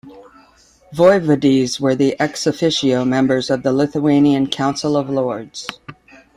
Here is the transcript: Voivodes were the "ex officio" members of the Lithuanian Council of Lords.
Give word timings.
Voivodes 0.95 1.79
were 1.79 1.93
the 1.93 2.19
"ex 2.19 2.47
officio" 2.47 3.05
members 3.05 3.51
of 3.51 3.61
the 3.61 3.71
Lithuanian 3.71 4.47
Council 4.47 4.97
of 4.97 5.11
Lords. 5.11 5.67